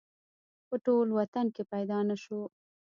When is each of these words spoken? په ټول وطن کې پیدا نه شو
په 0.67 0.75
ټول 0.85 1.07
وطن 1.19 1.45
کې 1.55 1.63
پیدا 1.71 1.99
نه 2.09 2.15
شو 2.23 2.41